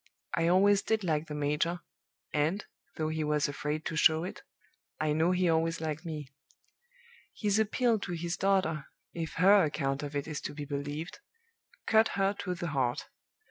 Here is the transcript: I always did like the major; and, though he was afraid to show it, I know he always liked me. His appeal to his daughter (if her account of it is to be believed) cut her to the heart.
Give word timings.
I 0.33 0.47
always 0.47 0.81
did 0.81 1.03
like 1.03 1.27
the 1.27 1.35
major; 1.35 1.81
and, 2.33 2.65
though 2.95 3.09
he 3.09 3.23
was 3.23 3.47
afraid 3.47 3.85
to 3.85 3.95
show 3.95 4.23
it, 4.23 4.41
I 4.99 5.13
know 5.13 5.29
he 5.29 5.47
always 5.47 5.79
liked 5.79 6.05
me. 6.05 6.29
His 7.35 7.59
appeal 7.59 7.99
to 7.99 8.13
his 8.13 8.35
daughter 8.35 8.87
(if 9.13 9.33
her 9.33 9.63
account 9.63 10.01
of 10.01 10.15
it 10.15 10.27
is 10.27 10.41
to 10.41 10.55
be 10.55 10.65
believed) 10.65 11.19
cut 11.85 12.07
her 12.17 12.33
to 12.39 12.55
the 12.55 12.69
heart. 12.69 13.09